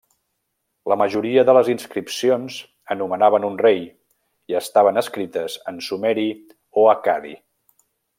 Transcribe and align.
La 0.91 0.95
majoria 0.99 1.41
de 1.49 1.53
les 1.57 1.67
inscripcions 1.73 2.55
anomenaven 2.95 3.45
un 3.49 3.59
rei 3.65 3.85
i 4.53 4.57
estaven 4.61 5.01
escrites 5.05 5.59
en 5.73 5.79
sumeri 5.89 6.25
o 6.85 6.91
accadi. 6.99 7.37